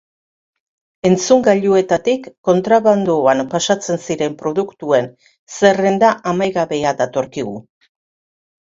Entzungailuetatik 1.09 2.25
kontrabandoan 2.49 3.45
pasatzen 3.53 4.03
ziren 4.09 4.41
produktuen 4.41 5.15
zerrenda 5.61 6.13
amaigabea 6.35 6.97
datorkigu. 7.05 7.59